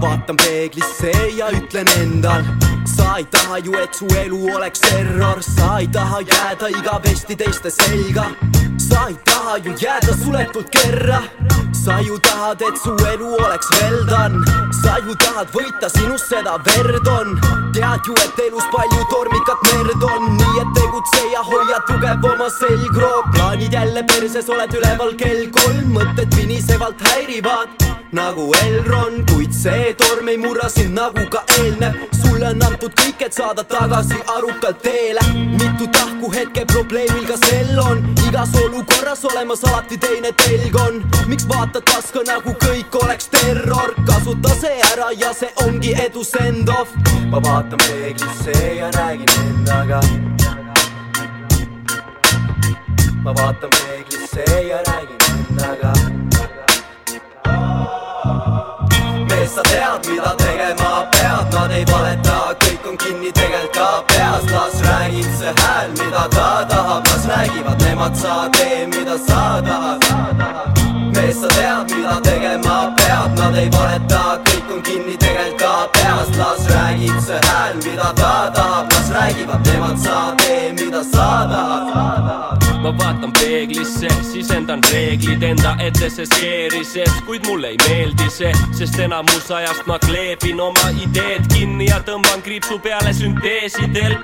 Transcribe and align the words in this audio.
vaatan 0.00 0.36
peeglisse 0.36 1.12
ja 1.36 1.50
ütlen 1.50 1.88
endal 2.02 2.44
sa 2.96 3.16
ei 3.18 3.24
taha 3.24 3.58
ju, 3.58 3.72
et 3.82 3.94
su 3.94 4.06
elu 4.24 4.40
oleks 4.54 4.80
terror, 4.80 5.42
sa 5.42 5.78
ei 5.78 5.88
taha 5.88 6.20
jääda 6.20 6.68
igavesti 6.68 7.36
teiste 7.36 7.70
selga. 7.70 8.24
sa 8.78 9.08
ei 9.08 9.16
taha 9.24 9.56
ju 9.64 9.72
jääda 9.80 10.12
suletult 10.24 10.70
kerra. 10.70 11.22
sa 11.84 12.00
ju 12.00 12.18
tahad, 12.18 12.62
et 12.62 12.76
su 12.82 12.92
elu 13.12 13.34
oleks 13.34 13.68
veldan. 13.80 14.44
sa 14.82 14.98
ju 15.06 15.14
tahad 15.14 15.48
võita, 15.56 15.88
sinust 15.96 16.28
seda 16.28 16.58
verd 16.66 17.06
on. 17.08 17.40
tead 17.74 18.00
ju, 18.06 18.14
et 18.24 18.38
elus 18.46 18.66
palju 18.72 19.02
tormikat 19.10 19.60
merd 19.70 20.02
on, 20.12 20.36
nii 20.36 20.60
et 20.62 20.74
tegutse 20.80 21.22
ja 21.32 21.42
hoia 21.42 21.80
tugev 21.86 22.24
oma 22.32 22.50
selgroog. 22.58 23.24
plaanid 23.34 23.72
jälle 23.72 24.02
perses, 24.02 24.48
oled 24.48 24.74
üleval 24.74 25.16
kell 25.16 25.48
kolm, 25.50 25.96
mõtted 25.98 26.36
vinisevalt 26.36 27.08
häirivad 27.08 27.99
nagu 28.12 28.50
Elron, 28.64 29.24
kuid 29.26 29.52
see 29.54 29.94
torm 29.94 30.28
ei 30.28 30.36
murra 30.36 30.68
sind 30.68 30.94
nagu 30.94 31.24
ka 31.30 31.42
eelnev. 31.58 31.94
sulle 32.22 32.48
on 32.48 32.62
antud 32.62 32.94
kõik, 33.00 33.22
et 33.26 33.32
saada 33.32 33.62
tagasi 33.64 34.18
arukalt 34.36 34.82
teele. 34.82 35.22
mitu 35.58 35.86
tahku 35.86 36.32
hetke 36.32 36.64
probleemil 36.72 37.26
ka 37.26 37.36
sel 37.46 37.78
on, 37.78 38.02
igas 38.26 38.54
olukorras 38.64 39.24
olemas 39.24 39.64
alati 39.64 39.98
teine 39.98 40.32
telg 40.32 40.76
on. 40.86 41.02
miks 41.28 41.46
vaatad 41.52 41.86
vastu 41.94 42.24
nagu 42.26 42.54
kõik 42.64 42.98
oleks 43.02 43.30
terror, 43.36 43.94
kasuta 44.06 44.54
see 44.60 44.80
ära 44.92 45.12
ja 45.12 45.32
see 45.34 45.52
ongi 45.66 45.94
edu 46.06 46.24
send-off. 46.24 46.90
ma 47.30 47.42
vaatan 47.46 47.78
peeglisse 47.86 48.74
ja 48.80 48.90
räägin 48.98 49.30
endaga. 49.46 50.00
ma 53.22 53.34
vaatan 53.34 53.70
peeglisse 53.70 54.44
ja 54.68 54.82
räägin 54.90 55.19
sa 59.60 59.70
tead, 59.70 60.06
mida 60.08 60.34
tegema 60.36 61.06
pead, 61.12 61.52
nad 61.52 61.72
ei 61.72 61.84
valeta, 61.84 62.54
kõik 62.62 62.86
on 62.88 62.96
kinni 62.96 63.32
tegelikult 63.32 63.74
ka 63.76 63.88
peas, 64.08 64.44
las 64.52 64.80
räägib 64.86 65.28
see 65.38 65.52
hääl, 65.60 65.90
mida 65.98 66.24
ta 66.34 66.48
tahab, 66.70 67.04
las 67.10 67.26
räägivad 67.26 67.82
nemad, 67.84 68.16
sa 68.16 68.48
tee, 68.56 68.86
mida 68.86 69.18
sa 69.18 69.60
tahad. 69.66 70.00
mees, 71.14 71.36
sa 71.40 71.48
tead, 71.56 71.92
mida 71.92 72.16
tegema 72.22 72.78
pead, 72.96 73.38
nad 73.38 73.56
ei 73.56 73.70
valeta, 73.76 74.22
kõik 74.48 74.74
on 74.76 74.82
kinni 74.82 75.16
tegelikult 75.16 75.60
ka 75.60 75.74
peas, 75.98 76.34
las 76.38 76.68
räägib 76.74 77.20
see 77.26 77.40
hääl, 77.48 77.76
mida 77.84 78.12
ta 78.22 78.34
tahab, 78.54 78.92
las 78.92 79.12
räägivad 79.18 79.72
nemad, 79.72 79.96
sa 79.98 80.34
tee, 80.44 80.72
mida 80.72 81.04
sa 81.04 81.30
tahad 81.52 82.29
ma 82.90 82.98
vaatan 82.98 83.32
peeglisse, 83.32 84.08
sisendan 84.32 84.80
reeglid 84.92 85.42
enda 85.42 85.76
etesse 85.78 86.24
skeerises, 86.26 87.12
kuid 87.26 87.46
mulle 87.46 87.68
ei 87.68 87.76
meeldi 87.88 88.30
see, 88.30 88.52
sest 88.74 88.98
enamus 88.98 89.50
ajast 89.50 89.86
ma 89.86 89.98
kleebin 89.98 90.60
oma 90.60 90.90
ideed 91.04 91.46
kinni 91.52 91.86
ja 91.86 92.00
tõmban 92.06 92.42
kriipsu 92.42 92.78
peale 92.82 93.12
sünteesidel. 93.14 94.18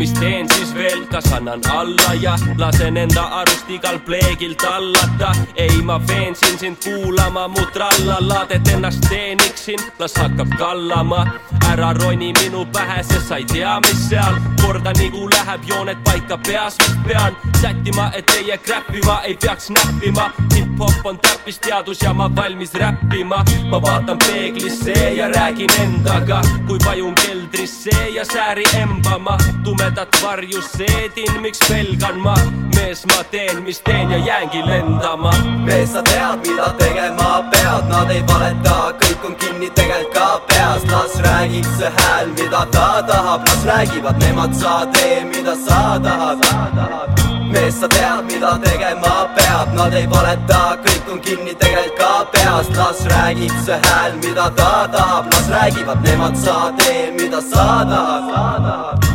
mis 0.00 0.12
teen 0.12 0.48
siis 0.48 0.70
veel, 0.74 1.02
kas 1.10 1.26
annan 1.32 1.60
alla 1.68 2.14
ja 2.20 2.36
lasen 2.58 2.96
enda 2.96 3.22
arust 3.40 3.68
igal 3.70 3.98
pleegil 4.04 4.54
tallata? 4.54 5.32
ei, 5.56 5.82
ma 5.82 6.00
veensin 6.08 6.58
sind 6.58 6.76
kuulama 6.84 7.48
mu 7.48 7.64
trallalaad, 7.72 8.50
et 8.50 8.68
ennast 8.68 9.08
teeniksin, 9.08 9.80
las 9.98 10.14
hakkab 10.16 10.48
kallama. 10.58 11.26
ära 11.72 11.92
roni 11.92 12.32
minu 12.42 12.66
pähe, 12.72 13.02
sest 13.02 13.28
sa 13.28 13.36
ei 13.36 13.44
tea, 13.44 13.80
mis 13.80 14.08
seal 14.08 14.34
korda 14.62 14.92
nagu 14.92 15.28
läheb, 15.30 15.64
jooned 15.68 16.04
paika 16.04 16.38
peas 16.46 16.76
vist 16.78 16.98
pean 17.06 17.36
sättima 17.60 18.09
et 18.14 18.26
teie 18.26 18.58
kräppima 18.58 19.20
ei 19.22 19.36
peaks 19.36 19.70
näppima. 19.70 20.30
hip-hop 20.54 21.04
on 21.04 21.18
täppisteadus 21.18 22.02
ja 22.02 22.12
ma 22.14 22.30
valmis 22.36 22.74
räppima. 22.74 23.44
ma 23.70 23.82
vaatan 23.82 24.18
peeglisse 24.18 24.92
ja 24.92 25.28
räägin 25.28 25.70
endaga, 25.80 26.42
kui 26.66 26.78
vajun 26.84 27.14
keldrisse 27.14 28.08
ja 28.14 28.24
sääri 28.24 28.64
embama. 28.74 29.38
tumedat 29.64 30.22
varju 30.22 30.62
seedin, 30.62 31.40
miks 31.40 31.58
pelgan 31.68 32.20
ma? 32.20 32.34
mees, 32.74 33.06
ma 33.06 33.24
teen, 33.30 33.62
mis 33.62 33.80
teen 33.80 34.10
ja 34.10 34.18
jäängi 34.18 34.66
lendama. 34.66 35.32
mees, 35.64 35.92
sa 35.92 36.02
tead, 36.02 36.46
mida 36.46 36.74
tegema 36.78 37.44
pead, 37.50 37.88
nad 37.88 38.10
ei 38.10 38.22
valeta, 38.26 38.94
kõik 39.00 39.24
on 39.24 39.36
kinni 39.36 39.70
tegelikult 39.70 40.14
ka 40.14 40.40
peas. 40.48 40.84
las 40.90 41.20
räägib 41.20 41.66
see 41.78 41.90
hääl, 41.96 42.28
mida 42.38 42.66
ta 42.72 43.02
tahab, 43.06 43.48
las 43.48 43.64
räägivad 43.64 44.18
nemad, 44.18 44.54
sa 44.54 44.86
tee, 44.92 45.24
mida 45.24 45.56
sa 45.66 45.98
tahad. 46.02 47.19
Mees, 47.52 47.80
sa 47.80 47.88
tead, 47.88 48.24
mida 48.30 48.52
tegema 48.64 49.14
pead, 49.36 49.74
nad 49.76 49.94
ei 49.94 50.06
valeta, 50.10 50.62
kõik 50.86 51.12
on 51.12 51.22
kinni 51.26 51.54
tegelikult 51.54 51.98
ka 52.00 52.12
peas, 52.32 52.72
las 52.78 53.04
räägib 53.12 53.54
see 53.66 53.78
hääl, 53.86 54.18
mida 54.24 54.50
ta 54.56 54.72
tahab, 54.92 55.30
las 55.32 55.48
räägivad 55.54 56.04
nemad, 56.06 56.36
sa 56.44 56.58
tee, 56.78 57.10
mida 57.18 57.40
sa 57.52 57.70
tahad. 57.92 59.09